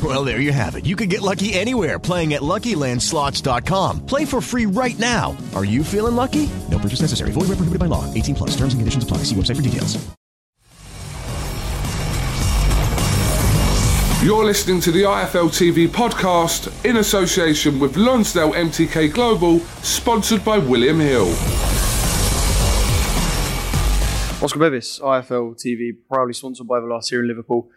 Well, 0.00 0.22
there 0.24 0.38
you 0.38 0.52
have 0.52 0.76
it. 0.76 0.86
You 0.86 0.94
can 0.94 1.08
get 1.08 1.22
lucky 1.22 1.54
anywhere 1.54 1.98
playing 1.98 2.34
at 2.34 2.42
LuckyLandSlots.com. 2.42 4.06
Play 4.06 4.24
for 4.24 4.40
free 4.40 4.66
right 4.66 4.96
now. 4.98 5.36
Are 5.56 5.64
you 5.64 5.82
feeling 5.82 6.14
lucky? 6.14 6.48
No 6.70 6.78
purchase 6.78 7.00
necessary. 7.00 7.32
Void 7.32 7.48
where 7.48 7.58
prohibited 7.58 7.80
by 7.80 7.86
law. 7.86 8.04
18 8.14 8.36
plus. 8.36 8.50
Terms 8.50 8.74
and 8.74 8.80
conditions 8.80 9.02
apply. 9.02 9.18
See 9.24 9.34
website 9.34 9.56
for 9.56 9.62
details. 9.62 9.98
You're 14.22 14.44
listening 14.44 14.80
to 14.80 14.90
the 14.90 15.02
IFL 15.02 15.48
TV 15.48 15.86
podcast 15.86 16.84
in 16.84 16.96
association 16.96 17.78
with 17.78 17.96
Lonsdale 17.96 18.52
MTK 18.52 19.14
Global, 19.14 19.60
sponsored 19.82 20.44
by 20.44 20.58
William 20.58 20.98
Hill. 20.98 21.28
Oscar 24.42 24.58
Bevis, 24.58 24.98
IFL 24.98 25.54
TV, 25.54 25.96
proudly 26.10 26.32
sponsored 26.32 26.66
by 26.66 26.78
Velas 26.80 27.08
here 27.10 27.20
in 27.20 27.28
Liverpool 27.28 27.68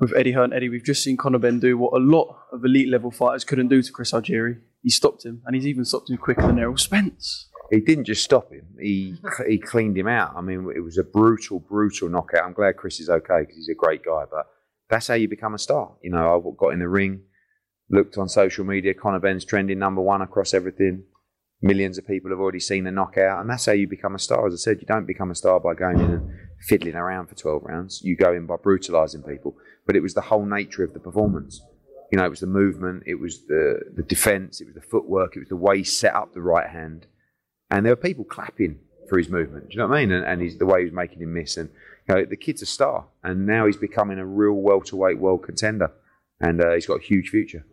with 0.00 0.14
Eddie 0.16 0.32
Hearn. 0.32 0.52
Eddie, 0.52 0.70
we've 0.70 0.84
just 0.84 1.04
seen 1.04 1.16
Conor 1.16 1.38
Benn 1.38 1.60
do 1.60 1.76
what 1.76 1.92
a 1.92 2.02
lot 2.02 2.38
of 2.52 2.64
elite 2.64 2.88
level 2.88 3.10
fighters 3.10 3.44
couldn't 3.44 3.68
do 3.68 3.82
to 3.82 3.92
Chris 3.92 4.12
Algieri. 4.12 4.58
He 4.82 4.90
stopped 4.90 5.24
him, 5.24 5.42
and 5.44 5.54
he's 5.54 5.66
even 5.66 5.84
stopped 5.84 6.10
him 6.10 6.16
quicker 6.16 6.46
than 6.46 6.58
Errol 6.58 6.78
Spence. 6.78 7.48
He 7.70 7.80
didn't 7.80 8.06
just 8.06 8.24
stop 8.24 8.50
him; 8.50 8.66
he 8.80 9.14
he 9.46 9.58
cleaned 9.58 9.96
him 9.96 10.08
out. 10.08 10.32
I 10.34 10.40
mean, 10.40 10.72
it 10.74 10.80
was 10.80 10.98
a 10.98 11.04
brutal, 11.04 11.60
brutal 11.60 12.08
knockout. 12.08 12.44
I'm 12.44 12.54
glad 12.54 12.76
Chris 12.76 12.98
is 12.98 13.10
okay 13.10 13.40
because 13.40 13.56
he's 13.56 13.68
a 13.68 13.74
great 13.74 14.02
guy. 14.02 14.24
But 14.28 14.46
that's 14.88 15.06
how 15.06 15.14
you 15.14 15.28
become 15.28 15.54
a 15.54 15.58
star. 15.58 15.92
You 16.02 16.10
know, 16.10 16.36
I 16.36 16.50
got 16.58 16.72
in 16.72 16.80
the 16.80 16.88
ring, 16.88 17.22
looked 17.90 18.16
on 18.16 18.28
social 18.28 18.64
media. 18.64 18.94
Conor 18.94 19.20
Benn's 19.20 19.44
trending 19.44 19.78
number 19.78 20.00
one 20.00 20.22
across 20.22 20.54
everything. 20.54 21.04
Millions 21.62 21.98
of 21.98 22.06
people 22.06 22.30
have 22.30 22.40
already 22.40 22.58
seen 22.58 22.84
the 22.84 22.90
knockout, 22.90 23.40
and 23.40 23.50
that's 23.50 23.66
how 23.66 23.72
you 23.72 23.86
become 23.86 24.14
a 24.14 24.18
star. 24.18 24.46
As 24.46 24.54
I 24.54 24.56
said, 24.56 24.78
you 24.80 24.86
don't 24.86 25.06
become 25.06 25.30
a 25.30 25.34
star 25.34 25.60
by 25.60 25.74
going 25.74 26.00
in 26.00 26.10
and 26.10 26.30
fiddling 26.60 26.94
around 26.94 27.26
for 27.26 27.34
12 27.34 27.62
rounds. 27.64 28.02
You 28.02 28.16
go 28.16 28.32
in 28.32 28.46
by 28.46 28.56
brutalising 28.56 29.22
people. 29.22 29.56
But 29.86 29.96
it 29.96 30.02
was 30.02 30.14
the 30.14 30.20
whole 30.20 30.44
nature 30.44 30.84
of 30.84 30.92
the 30.92 31.00
performance. 31.00 31.62
You 32.12 32.18
know, 32.18 32.24
it 32.24 32.30
was 32.30 32.40
the 32.40 32.46
movement, 32.46 33.04
it 33.06 33.14
was 33.14 33.46
the, 33.46 33.82
the 33.94 34.02
defence, 34.02 34.60
it 34.60 34.66
was 34.66 34.74
the 34.74 34.80
footwork, 34.80 35.36
it 35.36 35.40
was 35.40 35.48
the 35.48 35.56
way 35.56 35.78
he 35.78 35.84
set 35.84 36.14
up 36.14 36.34
the 36.34 36.40
right 36.40 36.68
hand. 36.68 37.06
And 37.70 37.86
there 37.86 37.92
were 37.92 37.96
people 37.96 38.24
clapping 38.24 38.80
for 39.08 39.16
his 39.16 39.28
movement. 39.28 39.68
Do 39.68 39.74
you 39.74 39.78
know 39.78 39.86
what 39.86 39.98
I 39.98 40.00
mean? 40.00 40.12
And, 40.12 40.24
and 40.24 40.42
he's, 40.42 40.58
the 40.58 40.66
way 40.66 40.80
he 40.80 40.84
was 40.86 40.92
making 40.92 41.20
him 41.20 41.32
miss. 41.32 41.56
And 41.56 41.70
you 42.08 42.14
know, 42.14 42.24
the 42.24 42.36
kid's 42.36 42.62
a 42.62 42.66
star, 42.66 43.06
and 43.22 43.46
now 43.46 43.66
he's 43.66 43.76
becoming 43.76 44.18
a 44.18 44.26
real 44.26 44.54
welterweight 44.54 45.18
world 45.18 45.44
contender, 45.44 45.92
and 46.40 46.60
uh, 46.60 46.72
he's 46.72 46.86
got 46.86 47.00
a 47.00 47.04
huge 47.04 47.28
future. 47.28 47.64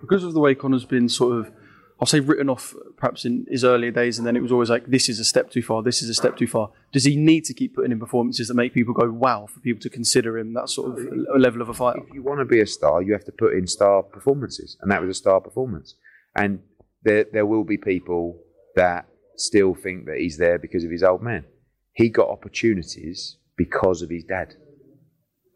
Because 0.00 0.24
of 0.24 0.34
the 0.34 0.40
way 0.40 0.54
Conor's 0.54 0.84
been 0.84 1.08
sort 1.08 1.38
of, 1.38 1.52
I'll 2.00 2.06
say, 2.06 2.20
written 2.20 2.48
off 2.48 2.74
perhaps 2.96 3.24
in 3.24 3.46
his 3.50 3.64
earlier 3.64 3.90
days, 3.90 4.18
and 4.18 4.26
then 4.26 4.36
it 4.36 4.42
was 4.42 4.52
always 4.52 4.70
like, 4.70 4.86
this 4.86 5.08
is 5.08 5.18
a 5.18 5.24
step 5.24 5.50
too 5.50 5.62
far, 5.62 5.82
this 5.82 6.00
is 6.00 6.08
a 6.08 6.14
step 6.14 6.36
too 6.36 6.46
far. 6.46 6.70
Does 6.92 7.04
he 7.04 7.16
need 7.16 7.44
to 7.46 7.54
keep 7.54 7.74
putting 7.74 7.90
in 7.90 7.98
performances 7.98 8.46
that 8.48 8.54
make 8.54 8.72
people 8.72 8.94
go, 8.94 9.10
wow, 9.10 9.46
for 9.52 9.58
people 9.60 9.80
to 9.80 9.90
consider 9.90 10.38
him 10.38 10.54
that 10.54 10.68
sort 10.68 10.92
of 10.92 11.06
level 11.36 11.60
of 11.60 11.68
a 11.68 11.74
fighter? 11.74 12.00
If 12.06 12.14
you 12.14 12.22
want 12.22 12.38
to 12.38 12.44
be 12.44 12.60
a 12.60 12.66
star, 12.66 13.02
you 13.02 13.12
have 13.14 13.24
to 13.24 13.32
put 13.32 13.54
in 13.54 13.66
star 13.66 14.02
performances, 14.02 14.76
and 14.80 14.90
that 14.92 15.00
was 15.00 15.10
a 15.10 15.18
star 15.18 15.40
performance. 15.40 15.96
And 16.36 16.60
there, 17.02 17.26
there 17.32 17.46
will 17.46 17.64
be 17.64 17.76
people 17.76 18.38
that 18.76 19.08
still 19.36 19.74
think 19.74 20.06
that 20.06 20.18
he's 20.18 20.36
there 20.36 20.58
because 20.58 20.84
of 20.84 20.90
his 20.90 21.02
old 21.02 21.22
man. 21.22 21.44
He 21.92 22.10
got 22.10 22.28
opportunities 22.28 23.38
because 23.56 24.02
of 24.02 24.10
his 24.10 24.24
dad. 24.24 24.54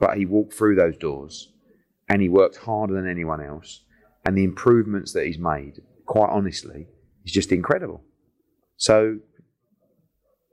But 0.00 0.16
he 0.16 0.26
walked 0.26 0.54
through 0.54 0.74
those 0.74 0.96
doors 0.96 1.52
and 2.08 2.20
he 2.20 2.28
worked 2.28 2.56
harder 2.56 2.94
than 2.94 3.08
anyone 3.08 3.40
else. 3.40 3.84
And 4.24 4.36
the 4.36 4.44
improvements 4.44 5.12
that 5.12 5.26
he's 5.26 5.38
made, 5.38 5.80
quite 6.06 6.30
honestly, 6.30 6.86
is 7.24 7.32
just 7.32 7.52
incredible. 7.52 8.02
So 8.76 9.18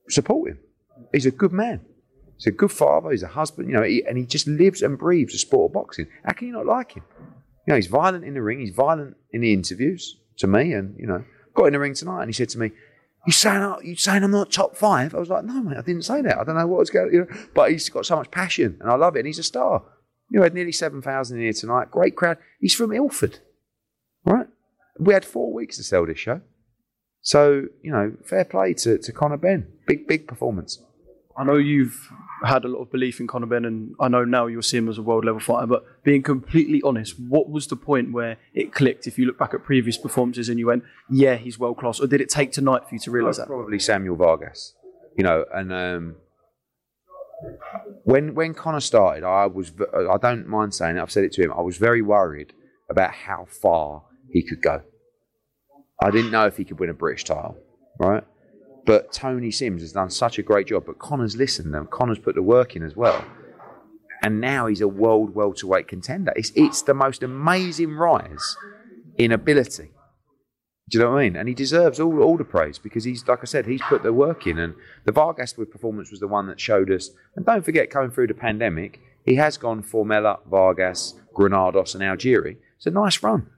support 0.09 0.51
him. 0.51 0.59
He's 1.13 1.25
a 1.25 1.31
good 1.31 1.51
man. 1.51 1.81
He's 2.37 2.47
a 2.47 2.51
good 2.51 2.71
father. 2.71 3.11
He's 3.11 3.23
a 3.23 3.27
husband. 3.27 3.69
You 3.69 3.75
know, 3.75 3.83
he, 3.83 4.03
and 4.07 4.17
he 4.17 4.25
just 4.25 4.47
lives 4.47 4.81
and 4.81 4.97
breathes 4.97 5.33
the 5.33 5.39
sport 5.39 5.69
of 5.69 5.73
boxing. 5.73 6.07
How 6.23 6.33
can 6.33 6.47
you 6.47 6.53
not 6.53 6.65
like 6.65 6.93
him? 6.93 7.03
You 7.67 7.73
know, 7.73 7.75
he's 7.75 7.87
violent 7.87 8.23
in 8.23 8.33
the 8.33 8.41
ring. 8.41 8.59
He's 8.59 8.73
violent 8.73 9.17
in 9.31 9.41
the 9.41 9.53
interviews 9.53 10.17
to 10.37 10.47
me. 10.47 10.73
And 10.73 10.95
you 10.97 11.07
know, 11.07 11.23
got 11.53 11.65
in 11.65 11.73
the 11.73 11.79
ring 11.79 11.93
tonight 11.93 12.21
and 12.21 12.29
he 12.29 12.33
said 12.33 12.49
to 12.49 12.59
me, 12.59 12.71
you 13.27 13.33
saying 13.33 13.75
you 13.83 13.95
saying 13.95 14.23
I'm 14.23 14.31
not 14.31 14.51
top 14.51 14.75
five? 14.75 15.13
I 15.13 15.19
was 15.19 15.29
like, 15.29 15.43
no, 15.43 15.61
mate, 15.61 15.77
I 15.77 15.81
didn't 15.81 16.03
say 16.03 16.21
that. 16.21 16.37
I 16.37 16.43
don't 16.43 16.55
know 16.55 16.67
what 16.67 16.79
was 16.79 16.89
going. 16.89 17.13
You 17.13 17.19
know, 17.21 17.37
but 17.53 17.71
he's 17.71 17.89
got 17.89 18.05
so 18.05 18.15
much 18.15 18.31
passion, 18.31 18.77
and 18.79 18.89
I 18.89 18.95
love 18.95 19.15
it. 19.15 19.19
And 19.19 19.27
he's 19.27 19.39
a 19.39 19.43
star. 19.43 19.83
You 20.31 20.39
know, 20.39 20.43
had 20.43 20.53
nearly 20.53 20.71
seven 20.71 21.01
thousand 21.01 21.37
in 21.37 21.43
here 21.43 21.53
tonight. 21.53 21.91
Great 21.91 22.15
crowd. 22.15 22.37
He's 22.59 22.73
from 22.73 22.93
Ilford, 22.93 23.39
right? 24.23 24.47
We 24.99 25.13
had 25.13 25.25
four 25.25 25.53
weeks 25.53 25.77
to 25.77 25.83
sell 25.83 26.05
this 26.05 26.19
show, 26.19 26.41
so 27.21 27.65
you 27.81 27.91
know, 27.91 28.13
fair 28.25 28.45
play 28.45 28.73
to 28.75 28.97
to 28.97 29.11
Conor 29.11 29.37
Benn. 29.37 29.67
Big 29.87 30.07
big 30.07 30.27
performance. 30.27 30.83
I 31.37 31.45
know 31.45 31.55
you've 31.55 32.11
had 32.43 32.65
a 32.65 32.67
lot 32.67 32.81
of 32.81 32.91
belief 32.91 33.21
in 33.21 33.27
Conor 33.27 33.45
Benn, 33.45 33.63
and 33.63 33.95
I 33.97 34.09
know 34.09 34.25
now 34.25 34.47
you'll 34.47 34.61
see 34.61 34.77
him 34.77 34.89
as 34.89 34.97
a 34.97 35.01
world 35.01 35.23
level 35.23 35.39
fighter. 35.39 35.67
But 35.67 35.85
being 36.03 36.21
completely 36.21 36.81
honest, 36.83 37.17
what 37.17 37.49
was 37.49 37.67
the 37.67 37.77
point 37.77 38.11
where 38.11 38.37
it 38.53 38.73
clicked? 38.73 39.07
If 39.07 39.17
you 39.17 39.25
look 39.25 39.37
back 39.37 39.53
at 39.53 39.63
previous 39.63 39.97
performances 39.97 40.49
and 40.49 40.59
you 40.59 40.67
went, 40.67 40.83
"Yeah, 41.09 41.35
he's 41.35 41.57
world 41.57 41.77
class," 41.77 42.01
or 42.01 42.07
did 42.07 42.19
it 42.19 42.29
take 42.29 42.51
tonight 42.51 42.81
for 42.89 42.95
you 42.95 42.99
to 42.99 43.11
realise 43.11 43.37
that? 43.37 43.47
Probably 43.47 43.79
Samuel 43.79 44.17
Vargas. 44.17 44.73
You 45.17 45.23
know, 45.23 45.45
and 45.53 45.71
um, 45.71 46.15
when 48.03 48.35
when 48.35 48.53
Conor 48.53 48.81
started, 48.81 49.23
I 49.23 49.45
was 49.45 49.71
I 49.93 50.17
don't 50.17 50.47
mind 50.47 50.73
saying 50.73 50.97
it. 50.97 51.01
I've 51.01 51.11
said 51.11 51.23
it 51.23 51.31
to 51.33 51.41
him. 51.41 51.53
I 51.53 51.61
was 51.61 51.77
very 51.77 52.01
worried 52.01 52.53
about 52.89 53.11
how 53.11 53.45
far 53.45 54.03
he 54.31 54.43
could 54.43 54.61
go. 54.61 54.81
I 56.01 56.11
didn't 56.11 56.31
know 56.31 56.45
if 56.45 56.57
he 56.57 56.65
could 56.65 56.79
win 56.79 56.89
a 56.89 56.93
British 56.93 57.25
title, 57.25 57.57
right? 57.99 58.23
But 58.85 59.11
Tony 59.11 59.51
Sims 59.51 59.81
has 59.81 59.91
done 59.91 60.09
such 60.09 60.39
a 60.39 60.43
great 60.43 60.67
job. 60.67 60.85
But 60.85 60.99
Conor's 60.99 61.35
listened 61.35 61.75
and 61.75 61.89
Conor's 61.89 62.19
put 62.19 62.35
the 62.35 62.41
work 62.41 62.75
in 62.75 62.83
as 62.83 62.95
well. 62.95 63.23
And 64.23 64.41
now 64.41 64.67
he's 64.67 64.81
a 64.81 64.87
world 64.87 65.35
welterweight 65.35 65.87
contender. 65.87 66.33
It's, 66.35 66.51
it's 66.55 66.81
the 66.81 66.93
most 66.93 67.23
amazing 67.23 67.93
rise 67.93 68.55
in 69.17 69.31
ability. 69.31 69.91
Do 70.89 70.97
you 70.97 71.03
know 71.03 71.11
what 71.11 71.19
I 71.19 71.23
mean? 71.23 71.35
And 71.35 71.47
he 71.47 71.53
deserves 71.53 71.99
all, 71.99 72.21
all 72.23 72.37
the 72.37 72.43
praise 72.43 72.79
because 72.79 73.03
he's, 73.03 73.27
like 73.27 73.39
I 73.41 73.45
said, 73.45 73.67
he's 73.67 73.81
put 73.83 74.01
the 74.01 74.11
work 74.11 74.47
in. 74.47 74.57
And 74.57 74.73
the 75.05 75.11
Vargas 75.11 75.53
performance 75.53 76.09
was 76.09 76.19
the 76.19 76.27
one 76.27 76.47
that 76.47 76.59
showed 76.59 76.89
us. 76.89 77.11
And 77.35 77.45
don't 77.45 77.63
forget, 77.63 77.91
coming 77.91 78.09
through 78.09 78.27
the 78.27 78.33
pandemic, 78.33 78.99
he 79.23 79.35
has 79.35 79.57
gone 79.57 79.83
Formella, 79.83 80.39
Vargas, 80.49 81.13
Granados, 81.33 81.93
and 81.93 82.03
Algieri. 82.03 82.57
It's 82.77 82.87
a 82.87 82.91
nice 82.91 83.21
run. 83.21 83.51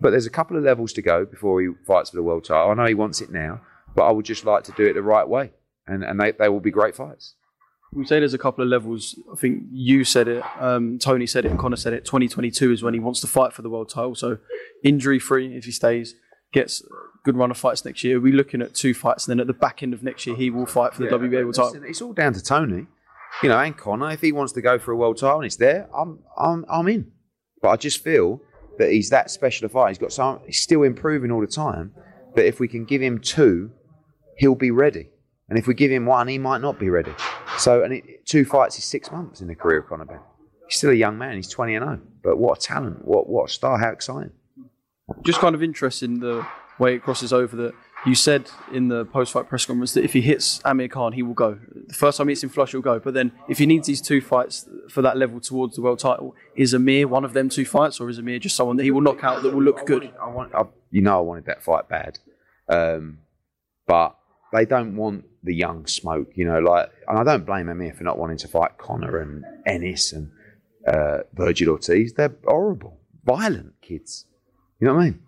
But 0.00 0.10
there's 0.10 0.26
a 0.26 0.30
couple 0.30 0.56
of 0.56 0.62
levels 0.62 0.92
to 0.94 1.02
go 1.02 1.24
before 1.24 1.60
he 1.60 1.68
fights 1.86 2.10
for 2.10 2.16
the 2.16 2.22
world 2.22 2.44
title. 2.44 2.70
I 2.70 2.74
know 2.74 2.86
he 2.86 2.94
wants 2.94 3.20
it 3.20 3.30
now, 3.30 3.60
but 3.94 4.04
I 4.04 4.10
would 4.12 4.24
just 4.24 4.44
like 4.44 4.64
to 4.64 4.72
do 4.72 4.86
it 4.86 4.94
the 4.94 5.02
right 5.02 5.28
way. 5.28 5.52
And, 5.86 6.04
and 6.04 6.18
they, 6.20 6.32
they 6.32 6.48
will 6.48 6.60
be 6.60 6.70
great 6.70 6.94
fights. 6.94 7.34
We 7.92 8.06
say 8.06 8.20
there's 8.20 8.34
a 8.34 8.38
couple 8.38 8.62
of 8.62 8.70
levels. 8.70 9.18
I 9.32 9.36
think 9.36 9.64
you 9.72 10.04
said 10.04 10.28
it, 10.28 10.44
um, 10.60 10.98
Tony 10.98 11.26
said 11.26 11.44
it, 11.44 11.50
and 11.50 11.58
Conor 11.58 11.76
said 11.76 11.92
it. 11.92 12.04
2022 12.04 12.70
is 12.70 12.82
when 12.82 12.94
he 12.94 13.00
wants 13.00 13.20
to 13.20 13.26
fight 13.26 13.52
for 13.52 13.62
the 13.62 13.68
world 13.68 13.88
title. 13.88 14.14
So 14.14 14.38
injury 14.84 15.18
free 15.18 15.56
if 15.56 15.64
he 15.64 15.72
stays. 15.72 16.14
gets 16.52 16.82
a 16.82 16.86
good 17.24 17.36
run 17.36 17.50
of 17.50 17.56
fights 17.58 17.84
next 17.84 18.04
year, 18.04 18.18
We're 18.18 18.30
we 18.30 18.32
looking 18.32 18.62
at 18.62 18.74
two 18.74 18.94
fights, 18.94 19.26
and 19.26 19.32
then 19.32 19.40
at 19.40 19.48
the 19.48 19.52
back 19.52 19.82
end 19.82 19.92
of 19.92 20.02
next 20.04 20.26
year, 20.26 20.36
he 20.36 20.50
will 20.50 20.66
fight 20.66 20.94
for 20.94 21.02
the 21.02 21.08
WBA 21.08 21.42
world 21.42 21.54
title? 21.54 21.82
It's 21.84 22.00
all 22.00 22.12
down 22.12 22.32
to 22.34 22.42
Tony, 22.42 22.86
you 23.42 23.48
know, 23.48 23.58
and 23.58 23.76
Conor. 23.76 24.12
If 24.12 24.20
he 24.20 24.30
wants 24.30 24.52
to 24.52 24.62
go 24.62 24.78
for 24.78 24.92
a 24.92 24.96
world 24.96 25.18
title 25.18 25.38
and 25.38 25.46
it's 25.46 25.56
there, 25.56 25.88
I'm, 25.96 26.20
I'm, 26.38 26.64
I'm 26.68 26.86
in. 26.88 27.10
But 27.60 27.70
I 27.70 27.76
just 27.76 28.02
feel 28.02 28.40
that 28.78 28.90
he's 28.90 29.10
that 29.10 29.30
special 29.30 29.66
a 29.66 29.68
fighter. 29.68 29.88
He's 29.90 29.98
got 29.98 30.12
some. 30.12 30.40
He's 30.46 30.60
still 30.60 30.82
improving 30.82 31.30
all 31.30 31.40
the 31.40 31.46
time. 31.46 31.92
But 32.34 32.44
if 32.44 32.60
we 32.60 32.68
can 32.68 32.84
give 32.84 33.02
him 33.02 33.18
two, 33.18 33.72
he'll 34.36 34.54
be 34.54 34.70
ready. 34.70 35.08
And 35.48 35.58
if 35.58 35.66
we 35.66 35.74
give 35.74 35.90
him 35.90 36.06
one, 36.06 36.28
he 36.28 36.38
might 36.38 36.60
not 36.60 36.78
be 36.78 36.90
ready. 36.90 37.12
So, 37.58 37.82
and 37.82 37.94
it, 37.94 38.24
two 38.24 38.44
fights 38.44 38.78
is 38.78 38.84
six 38.84 39.10
months 39.10 39.40
in 39.40 39.48
the 39.48 39.54
career 39.56 39.80
of 39.80 39.88
Conor 39.88 40.04
Benn. 40.04 40.20
He's 40.68 40.78
still 40.78 40.90
a 40.90 40.94
young 40.94 41.18
man. 41.18 41.36
He's 41.36 41.48
20 41.48 41.74
and 41.74 41.84
0. 41.84 42.00
But 42.22 42.38
what 42.38 42.58
a 42.58 42.60
talent. 42.60 43.04
What, 43.04 43.28
what 43.28 43.50
a 43.50 43.52
star. 43.52 43.76
How 43.78 43.90
exciting. 43.90 44.30
Just 45.22 45.40
kind 45.40 45.56
of 45.56 45.62
interesting 45.62 46.20
the 46.20 46.46
way 46.78 46.94
it 46.94 47.02
crosses 47.02 47.32
over 47.32 47.56
that 47.56 47.74
you 48.06 48.14
said 48.14 48.50
in 48.72 48.88
the 48.88 49.04
post-fight 49.04 49.48
press 49.48 49.66
conference 49.66 49.92
that 49.92 50.04
if 50.04 50.14
he 50.14 50.22
hits 50.22 50.60
Amir 50.64 50.88
Khan, 50.88 51.12
he 51.12 51.22
will 51.22 51.34
go. 51.34 51.58
The 51.88 51.94
first 51.94 52.16
time 52.18 52.28
he 52.28 52.32
hits 52.32 52.42
him 52.42 52.48
flush, 52.48 52.72
he'll 52.72 52.80
go. 52.80 52.98
But 52.98 53.14
then 53.14 53.32
if 53.48 53.58
he 53.58 53.66
needs 53.66 53.86
these 53.86 54.00
two 54.00 54.20
fights 54.20 54.66
for 54.88 55.02
that 55.02 55.16
level 55.16 55.40
towards 55.40 55.76
the 55.76 55.82
world 55.82 55.98
title, 55.98 56.34
is 56.56 56.72
Amir 56.72 57.06
one 57.08 57.24
of 57.24 57.34
them 57.34 57.48
two 57.48 57.66
fights, 57.66 58.00
or 58.00 58.08
is 58.08 58.18
Amir 58.18 58.38
just 58.38 58.56
someone 58.56 58.76
that 58.76 58.84
he 58.84 58.90
will 58.90 59.02
knock 59.02 59.22
out 59.22 59.42
that 59.42 59.52
will 59.52 59.62
look 59.62 59.84
good? 59.86 60.10
I 60.20 60.28
want, 60.28 60.54
I, 60.54 60.64
you 60.90 61.02
know, 61.02 61.18
I 61.18 61.20
wanted 61.20 61.46
that 61.46 61.62
fight 61.62 61.88
bad, 61.88 62.18
um, 62.68 63.18
but 63.86 64.16
they 64.52 64.64
don't 64.64 64.96
want 64.96 65.26
the 65.42 65.54
young 65.54 65.86
smoke. 65.86 66.28
You 66.34 66.46
know, 66.46 66.58
like, 66.58 66.90
and 67.06 67.18
I 67.18 67.24
don't 67.24 67.44
blame 67.44 67.68
Amir 67.68 67.92
for 67.92 68.04
not 68.04 68.18
wanting 68.18 68.38
to 68.38 68.48
fight 68.48 68.78
Conor 68.78 69.18
and 69.18 69.44
Ennis 69.66 70.12
and 70.12 70.30
uh, 70.88 71.18
Virgil 71.34 71.68
Ortiz. 71.68 72.14
They're 72.14 72.34
horrible, 72.46 72.98
violent 73.24 73.74
kids. 73.82 74.24
You 74.80 74.86
know 74.86 74.94
what 74.94 75.02
I 75.02 75.04
mean? 75.04 75.20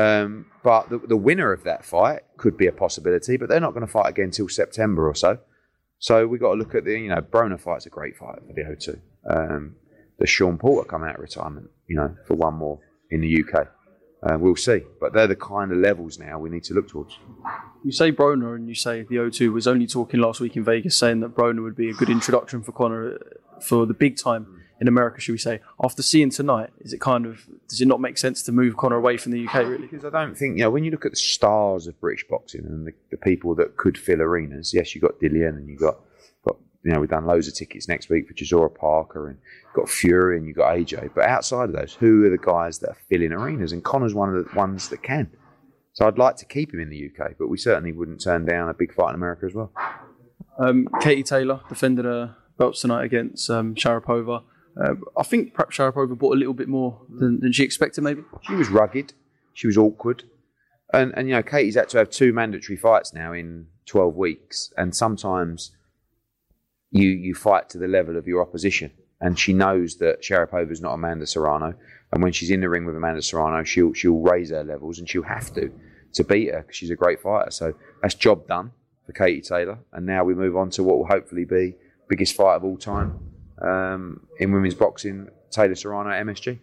Um, 0.00 0.46
but 0.62 0.88
the, 0.88 0.98
the 0.98 1.16
winner 1.16 1.52
of 1.52 1.64
that 1.64 1.84
fight 1.84 2.20
could 2.36 2.56
be 2.56 2.66
a 2.66 2.72
possibility, 2.72 3.36
but 3.36 3.48
they're 3.48 3.60
not 3.60 3.74
going 3.74 3.86
to 3.86 3.92
fight 3.92 4.08
again 4.08 4.26
until 4.26 4.48
September 4.48 5.08
or 5.08 5.14
so. 5.14 5.38
So 5.98 6.26
we've 6.26 6.40
got 6.40 6.52
to 6.52 6.58
look 6.58 6.74
at 6.74 6.84
the, 6.84 6.92
you 6.92 7.08
know, 7.08 7.20
Broner 7.20 7.60
fight's 7.60 7.86
a 7.86 7.90
great 7.90 8.16
fight 8.16 8.38
for 8.46 8.52
the 8.54 8.62
O2. 8.62 9.00
Um, 9.28 9.76
the 10.18 10.26
Sean 10.26 10.56
Porter 10.58 10.88
come 10.88 11.04
out 11.04 11.16
of 11.16 11.20
retirement, 11.20 11.70
you 11.86 11.96
know, 11.96 12.14
for 12.26 12.34
one 12.34 12.54
more 12.54 12.80
in 13.10 13.20
the 13.20 13.44
UK. 13.44 13.68
Uh, 14.22 14.38
we'll 14.38 14.56
see. 14.56 14.80
But 15.00 15.12
they're 15.12 15.26
the 15.26 15.36
kind 15.36 15.72
of 15.72 15.78
levels 15.78 16.18
now 16.18 16.38
we 16.38 16.50
need 16.50 16.64
to 16.64 16.74
look 16.74 16.88
towards. 16.88 17.18
You 17.84 17.92
say 17.92 18.12
Broner, 18.12 18.54
and 18.54 18.68
you 18.68 18.74
say 18.74 19.02
the 19.02 19.16
O2 19.16 19.52
was 19.52 19.66
only 19.66 19.86
talking 19.86 20.20
last 20.20 20.40
week 20.40 20.56
in 20.56 20.64
Vegas, 20.64 20.96
saying 20.96 21.20
that 21.20 21.34
Broner 21.34 21.62
would 21.62 21.76
be 21.76 21.90
a 21.90 21.94
good 21.94 22.10
introduction 22.10 22.62
for 22.62 22.72
Conor 22.72 23.14
uh, 23.14 23.60
for 23.60 23.86
the 23.86 23.94
big 23.94 24.16
time 24.16 24.62
in 24.80 24.88
America, 24.88 25.20
should 25.20 25.32
we 25.32 25.38
say? 25.38 25.60
After 25.82 26.02
seeing 26.02 26.30
tonight, 26.30 26.70
is 26.80 26.92
it 26.92 27.00
kind 27.00 27.26
of 27.26 27.46
does 27.68 27.80
it 27.80 27.88
not 27.88 28.00
make 28.00 28.16
sense 28.16 28.42
to 28.44 28.52
move 28.52 28.76
Conor 28.76 28.96
away 28.96 29.16
from 29.18 29.32
the 29.32 29.46
UK? 29.46 29.54
Really, 29.66 29.86
because 29.86 30.04
I 30.04 30.10
don't 30.10 30.36
think 30.36 30.56
you 30.56 30.64
know 30.64 30.70
when 30.70 30.84
you 30.84 30.90
look 30.90 31.04
at 31.04 31.12
the 31.12 31.16
stars 31.16 31.86
of 31.86 32.00
British 32.00 32.26
boxing 32.28 32.64
and 32.64 32.86
the, 32.86 32.92
the 33.10 33.16
people 33.16 33.54
that 33.56 33.76
could 33.76 33.98
fill 33.98 34.22
arenas. 34.22 34.72
Yes, 34.72 34.94
you 34.94 35.00
got 35.00 35.20
Dillian 35.20 35.50
and 35.50 35.68
you 35.68 35.76
got 35.76 35.98
got 36.44 36.56
you 36.82 36.92
know 36.92 37.00
we've 37.00 37.10
done 37.10 37.26
loads 37.26 37.46
of 37.46 37.54
tickets 37.54 37.88
next 37.88 38.08
week 38.08 38.26
for 38.26 38.34
Chisora 38.34 38.74
Parker 38.74 39.28
and 39.28 39.38
you've 39.64 39.74
got 39.74 39.88
Fury 39.88 40.38
and 40.38 40.46
you 40.46 40.54
got 40.54 40.74
AJ. 40.74 41.10
But 41.14 41.24
outside 41.24 41.68
of 41.68 41.74
those, 41.74 41.94
who 41.94 42.24
are 42.24 42.30
the 42.30 42.38
guys 42.38 42.78
that 42.78 42.90
are 42.90 42.98
filling 43.08 43.32
arenas? 43.32 43.72
And 43.72 43.84
Conor's 43.84 44.14
one 44.14 44.34
of 44.34 44.44
the 44.44 44.56
ones 44.56 44.88
that 44.88 45.02
can. 45.02 45.30
So 45.92 46.06
I'd 46.06 46.18
like 46.18 46.36
to 46.36 46.46
keep 46.46 46.72
him 46.72 46.80
in 46.80 46.88
the 46.88 47.10
UK, 47.10 47.32
but 47.38 47.48
we 47.48 47.58
certainly 47.58 47.92
wouldn't 47.92 48.22
turn 48.22 48.46
down 48.46 48.68
a 48.68 48.74
big 48.74 48.94
fight 48.94 49.10
in 49.10 49.16
America 49.16 49.44
as 49.44 49.54
well. 49.54 49.72
Um, 50.58 50.88
Katie 51.00 51.22
Taylor 51.22 51.60
defended 51.68 52.04
her 52.04 52.36
belts 52.58 52.82
tonight 52.82 53.04
against 53.04 53.50
um, 53.50 53.74
Sharipova. 53.74 54.44
Uh, 54.76 54.94
I 55.16 55.22
think 55.22 55.54
perhaps 55.54 55.76
Sharipova 55.76 56.16
bought 56.16 56.34
a 56.34 56.38
little 56.38 56.54
bit 56.54 56.68
more 56.68 57.00
than, 57.08 57.40
than 57.40 57.52
she 57.52 57.64
expected, 57.64 58.02
maybe. 58.02 58.22
She 58.42 58.54
was 58.54 58.68
rugged. 58.68 59.12
She 59.52 59.66
was 59.66 59.76
awkward. 59.76 60.24
And, 60.92 61.12
and, 61.16 61.28
you 61.28 61.34
know, 61.34 61.42
Katie's 61.42 61.76
had 61.76 61.88
to 61.90 61.98
have 61.98 62.10
two 62.10 62.32
mandatory 62.32 62.76
fights 62.76 63.12
now 63.12 63.32
in 63.32 63.66
12 63.86 64.14
weeks. 64.16 64.72
And 64.76 64.94
sometimes 64.94 65.72
you, 66.90 67.08
you 67.08 67.34
fight 67.34 67.68
to 67.70 67.78
the 67.78 67.88
level 67.88 68.16
of 68.16 68.26
your 68.26 68.42
opposition. 68.42 68.92
And 69.20 69.38
she 69.38 69.52
knows 69.52 69.96
that 69.96 70.22
Sharipova's 70.22 70.80
not 70.80 70.94
Amanda 70.94 71.26
Serrano. 71.26 71.74
And 72.12 72.22
when 72.22 72.32
she's 72.32 72.50
in 72.50 72.60
the 72.60 72.68
ring 72.68 72.86
with 72.86 72.96
Amanda 72.96 73.22
Serrano, 73.22 73.62
she'll, 73.64 73.92
she'll 73.92 74.18
raise 74.18 74.50
her 74.50 74.64
levels 74.64 74.98
and 74.98 75.08
she'll 75.08 75.22
have 75.22 75.52
to 75.54 75.70
to 76.12 76.24
beat 76.24 76.52
her 76.52 76.62
because 76.62 76.76
she's 76.76 76.90
a 76.90 76.96
great 76.96 77.20
fighter. 77.20 77.50
So 77.50 77.74
that's 78.02 78.14
job 78.14 78.48
done 78.48 78.72
for 79.06 79.12
Katie 79.12 79.42
Taylor. 79.42 79.78
And 79.92 80.06
now 80.06 80.24
we 80.24 80.34
move 80.34 80.56
on 80.56 80.70
to 80.70 80.82
what 80.82 80.98
will 80.98 81.06
hopefully 81.06 81.44
be 81.44 81.76
biggest 82.08 82.34
fight 82.34 82.56
of 82.56 82.64
all 82.64 82.76
time 82.76 83.29
um, 83.62 84.26
in 84.38 84.52
women's 84.52 84.74
boxing, 84.74 85.28
Taylor 85.50 85.74
Serrano 85.74 86.10
at 86.10 86.24
MSG. 86.26 86.58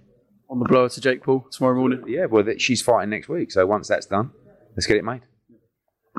On 0.50 0.60
the 0.60 0.66
blower 0.66 0.90
to 0.90 1.02
Jake 1.02 1.24
Paul 1.24 1.46
tomorrow 1.52 1.76
morning. 1.76 2.04
Yeah, 2.08 2.26
well, 2.26 2.46
she's 2.58 2.82
fighting 2.82 3.10
next 3.10 3.28
week. 3.28 3.52
So 3.52 3.66
once 3.66 3.88
that's 3.88 4.06
done, 4.06 4.32
let's 4.76 4.86
get 4.86 4.98
it 4.98 5.04
made. 5.04 5.22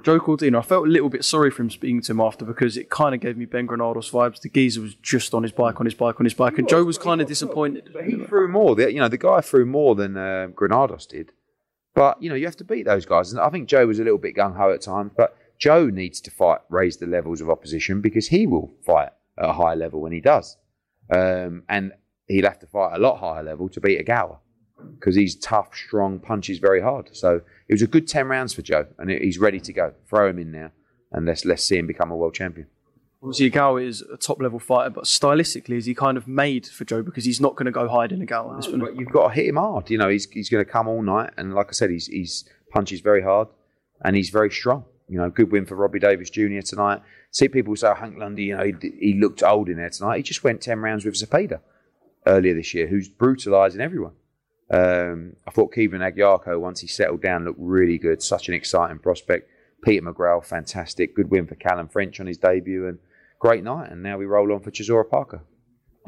Joe 0.03 0.21
Cordina, 0.21 0.59
I 0.59 0.63
felt 0.63 0.87
a 0.87 0.91
little 0.91 1.09
bit 1.09 1.25
sorry 1.25 1.51
for 1.51 1.63
him 1.63 1.71
speaking 1.71 2.03
to 2.03 2.13
him 2.13 2.21
after 2.21 2.45
because 2.45 2.77
it 2.77 2.91
kind 2.91 3.15
of 3.15 3.21
gave 3.21 3.37
me 3.37 3.47
Ben 3.47 3.67
Granados 3.67 4.11
vibes. 4.11 4.41
The 4.41 4.49
geezer 4.49 4.81
was 4.81 4.95
just 4.95 5.35
on 5.35 5.43
his 5.43 5.53
bike, 5.53 5.81
on 5.81 5.87
his 5.87 5.95
bike, 5.95 6.21
on 6.21 6.25
his 6.25 6.35
bike, 6.35 6.59
and 6.59 6.69
Joe 6.69 6.85
was 6.85 6.99
kind 6.99 7.21
of 7.21 7.27
disappointed. 7.27 7.91
But 7.93 8.05
he 8.05 8.17
threw 8.17 8.49
more. 8.49 8.77
The, 8.77 8.93
you 8.93 9.01
know, 9.01 9.09
the 9.09 9.19
guy 9.19 9.41
threw 9.41 9.67
more 9.67 9.95
than 9.95 10.17
uh, 10.17 10.49
Granados 10.55 11.07
did. 11.07 11.33
But 11.95 12.23
you 12.23 12.29
know, 12.29 12.37
you 12.37 12.47
have 12.47 12.57
to 12.57 12.65
beat 12.65 12.85
those 12.85 13.07
guys. 13.07 13.33
And 13.33 13.41
I 13.41 13.51
think 13.51 13.69
Joe 13.69 13.87
was 13.87 13.99
a 13.99 14.05
little 14.05 14.19
bit 14.19 14.37
gung 14.37 14.57
ho 14.57 14.73
at 14.73 14.83
times. 14.83 15.13
But 15.17 15.37
Joe 15.59 15.87
needs 15.87 16.21
to 16.23 16.31
fight, 16.31 16.61
raise 16.69 16.99
the 16.99 17.07
levels 17.07 17.41
of 17.41 17.51
opposition 17.51 18.01
because 18.01 18.29
he 18.29 18.47
will 18.47 18.73
fight 18.87 19.11
at 19.39 19.49
a 19.49 19.53
high 19.53 19.75
level 19.75 20.01
when 20.01 20.13
he 20.13 20.21
does. 20.21 20.57
Um, 21.11 21.63
and 21.69 21.93
he'll 22.27 22.45
have 22.45 22.59
to 22.61 22.67
fight 22.67 22.95
a 22.95 22.99
lot 22.99 23.19
higher 23.19 23.43
level 23.43 23.69
to 23.71 23.81
beat 23.81 24.05
Ogawa 24.05 24.39
because 24.99 25.15
he's 25.15 25.35
tough, 25.37 25.75
strong, 25.75 26.21
punches 26.21 26.59
very 26.59 26.81
hard. 26.81 27.11
So 27.13 27.41
it 27.69 27.73
was 27.73 27.83
a 27.83 27.87
good 27.87 28.07
ten 28.07 28.29
rounds 28.29 28.55
for 28.55 28.63
Joe, 28.63 28.87
and 28.99 29.11
he's 29.11 29.39
ready 29.39 29.61
to 29.61 29.73
go. 29.73 29.95
Throw 30.09 30.29
him 30.29 30.39
in 30.39 30.53
now, 30.53 30.71
and 31.13 31.27
let's 31.27 31.45
let's 31.45 31.65
see 31.65 31.79
him 31.79 31.87
become 31.87 32.11
a 32.11 32.17
world 32.17 32.35
champion. 32.35 32.67
Obviously, 33.23 33.51
Ogawa 33.51 33.85
is 33.85 34.03
a 34.03 34.17
top 34.17 34.41
level 34.41 34.61
fighter, 34.61 34.91
but 34.91 35.05
stylistically, 35.05 35.77
is 35.77 35.87
he 35.87 35.95
kind 35.95 36.17
of 36.17 36.29
made 36.29 36.67
for 36.67 36.85
Joe 36.85 37.03
because 37.03 37.25
he's 37.25 37.41
not 37.41 37.57
going 37.57 37.67
to 37.67 37.73
go 37.73 37.89
hide 37.89 38.13
in 38.13 38.25
Ogawa? 38.25 38.57
This 38.57 38.69
one. 38.71 38.79
But 38.81 38.97
you've 38.97 39.11
got 39.11 39.29
to 39.29 39.35
hit 39.35 39.47
him 39.47 39.57
hard. 39.57 39.91
You 39.91 39.99
know, 39.99 40.09
he's 40.09 40.31
he's 40.31 40.49
going 40.49 40.65
to 40.65 40.71
come 40.71 40.87
all 40.87 41.03
night, 41.03 41.31
and 41.37 41.55
like 41.55 41.69
I 41.69 41.73
said, 41.73 41.91
he's 41.91 42.07
he's 42.07 42.45
punches 42.71 43.01
very 43.01 43.23
hard, 43.23 43.49
and 44.05 44.15
he's 44.15 44.31
very 44.31 44.51
strong. 44.51 44.85
You 45.09 45.19
know, 45.19 45.31
good 45.31 45.51
win 45.51 45.67
for 45.67 45.75
Robbie 45.75 45.99
Davies 45.99 46.31
Jr. 46.31 46.61
tonight. 46.61 47.01
See 47.31 47.49
people 47.49 47.75
say 47.77 47.89
oh, 47.89 47.95
Hank 47.95 48.19
Lundy, 48.19 48.45
you 48.45 48.57
know, 48.57 48.65
he, 48.65 48.75
he 49.01 49.19
looked 49.19 49.43
old 49.43 49.69
in 49.69 49.77
there 49.77 49.91
tonight. 49.91 50.19
He 50.19 50.23
just 50.23 50.45
went 50.45 50.61
ten 50.61 50.81
rounds 50.81 51.05
with 51.05 51.17
Zapata 51.17 51.61
earlier 52.27 52.55
this 52.55 52.75
year, 52.75 52.87
who's 52.87 53.09
brutalising 53.09 53.81
everyone. 53.81 54.13
Um, 54.71 55.37
I 55.47 55.51
thought 55.51 55.73
Kevin 55.73 56.03
Agyarko, 56.03 56.61
once 56.61 56.81
he 56.81 56.87
settled 56.87 57.23
down, 57.23 57.45
looked 57.45 57.59
really 57.59 57.97
good. 57.99 58.23
Such 58.23 58.49
an 58.49 58.55
exciting 58.55 58.99
prospect. 58.99 59.51
Peter 59.83 60.05
McGrail, 60.05 60.45
fantastic. 60.45 61.15
Good 61.15 61.31
win 61.31 61.47
for 61.47 61.55
Callum 61.55 61.89
French 61.89 62.21
on 62.21 62.27
his 62.27 62.39
debut, 62.39 62.87
and 62.87 62.99
great 63.39 63.65
night. 63.65 63.91
And 63.91 64.03
now 64.03 64.19
we 64.19 64.27
roll 64.27 64.53
on 64.53 64.61
for 64.61 64.71
Chisora 64.71 65.09
Parker. 65.09 65.43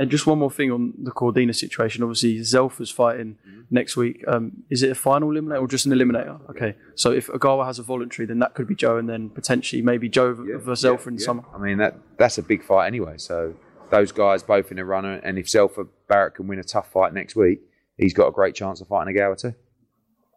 And 0.00 0.10
just 0.10 0.26
one 0.26 0.38
more 0.38 0.50
thing 0.50 0.72
on 0.72 0.94
the 0.96 1.10
Cordina 1.10 1.54
situation. 1.54 2.02
Obviously, 2.02 2.38
Zelfa's 2.38 2.90
fighting 2.90 3.36
next 3.70 3.98
week. 3.98 4.24
Um, 4.26 4.62
is 4.70 4.82
it 4.82 4.90
a 4.90 4.94
final 4.94 5.28
eliminator 5.28 5.60
or 5.60 5.68
just 5.68 5.84
an 5.84 5.92
eliminator? 5.92 6.40
Okay. 6.48 6.74
So 6.94 7.12
if 7.12 7.26
Ogawa 7.26 7.66
has 7.66 7.78
a 7.78 7.82
voluntary, 7.82 8.24
then 8.24 8.38
that 8.38 8.54
could 8.54 8.66
be 8.66 8.74
Joe, 8.74 8.96
and 8.96 9.06
then 9.06 9.28
potentially 9.28 9.82
maybe 9.82 10.08
Joe 10.08 10.32
versus 10.32 10.86
Zelfa 10.86 11.08
in 11.08 11.16
the 11.16 11.20
summer. 11.20 11.44
I 11.54 11.58
mean, 11.58 11.76
that 11.76 11.98
that's 12.16 12.38
a 12.38 12.42
big 12.42 12.64
fight 12.64 12.86
anyway. 12.86 13.18
So 13.18 13.54
those 13.90 14.10
guys 14.10 14.42
both 14.42 14.72
in 14.72 14.78
a 14.78 14.86
runner, 14.86 15.16
and 15.22 15.38
if 15.38 15.44
Zelfa 15.44 15.86
Barrett 16.08 16.34
can 16.34 16.46
win 16.46 16.58
a 16.58 16.64
tough 16.64 16.90
fight 16.90 17.12
next 17.12 17.36
week, 17.36 17.60
he's 17.98 18.14
got 18.14 18.26
a 18.26 18.32
great 18.32 18.54
chance 18.54 18.80
of 18.80 18.88
fighting 18.88 19.14
Ogawa 19.14 19.38
too. 19.38 19.54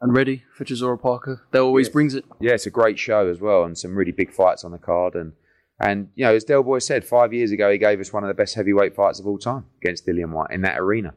And 0.02 0.14
ready 0.14 0.44
for 0.54 0.66
Chisora 0.66 1.02
Parker. 1.02 1.42
That 1.52 1.62
always 1.62 1.88
brings 1.88 2.16
it. 2.16 2.26
Yeah, 2.42 2.52
it's 2.52 2.66
a 2.66 2.70
great 2.70 3.00
show 3.00 3.30
as 3.30 3.40
well, 3.40 3.64
and 3.64 3.78
some 3.78 3.96
really 3.96 4.12
big 4.12 4.34
fights 4.34 4.66
on 4.66 4.72
the 4.72 4.78
card. 4.78 5.16
And 5.16 5.32
and 5.80 6.10
you 6.16 6.26
know, 6.26 6.36
as 6.36 6.44
Del 6.44 6.64
Boy 6.64 6.80
said, 6.80 7.04
five 7.04 7.34
years 7.34 7.52
ago 7.52 7.72
he 7.72 7.78
gave 7.78 8.00
us 8.00 8.14
one 8.14 8.24
of 8.24 8.28
the 8.28 8.34
best 8.34 8.56
heavyweight 8.56 8.96
fights 8.96 9.20
of 9.20 9.28
all 9.28 9.38
time 9.38 9.66
against 9.82 10.06
Dillian 10.06 10.32
Whyte 10.32 10.52
in 10.52 10.62
that 10.62 10.80
arena, 10.80 11.14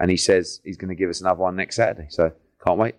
and 0.00 0.10
he 0.10 0.16
says 0.16 0.60
he's 0.64 0.76
going 0.76 0.88
to 0.88 0.94
give 0.94 1.10
us 1.10 1.20
another 1.20 1.40
one 1.40 1.56
next 1.56 1.76
Saturday. 1.76 2.08
So 2.10 2.32
can't 2.64 2.78
wait. 2.78 2.94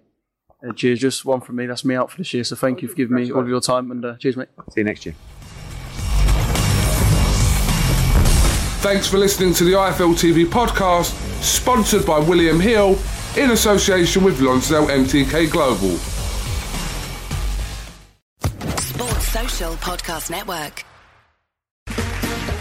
Uh, 0.67 0.73
cheers, 0.73 0.99
just 0.99 1.25
one 1.25 1.41
from 1.41 1.55
me. 1.55 1.65
That's 1.65 1.85
me 1.85 1.95
out 1.95 2.11
for 2.11 2.17
this 2.17 2.33
year. 2.33 2.43
So 2.43 2.55
thank 2.55 2.81
you 2.81 2.87
for 2.87 2.95
giving 2.95 3.15
me 3.15 3.31
all 3.31 3.41
of 3.41 3.47
your 3.47 3.61
time, 3.61 3.91
and 3.91 4.03
uh, 4.03 4.17
cheers, 4.17 4.35
mate. 4.35 4.49
See 4.71 4.81
you 4.81 4.85
next 4.85 5.05
year. 5.05 5.15
Thanks 8.81 9.07
for 9.07 9.17
listening 9.17 9.53
to 9.55 9.65
the 9.65 9.73
IFL 9.73 10.13
TV 10.15 10.45
podcast, 10.45 11.11
sponsored 11.41 12.05
by 12.05 12.17
William 12.19 12.59
Hill 12.59 12.97
in 13.37 13.51
association 13.51 14.23
with 14.23 14.39
Lonsdale 14.39 14.87
MTK 14.87 15.51
Global. 15.51 15.97
Sports 18.79 19.27
Social 19.27 19.73
Podcast 19.75 20.31
Network. 20.31 20.85